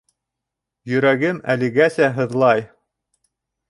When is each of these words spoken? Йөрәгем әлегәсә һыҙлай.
Йөрәгем 0.93 1.43
әлегәсә 1.57 2.11
һыҙлай. 2.19 2.69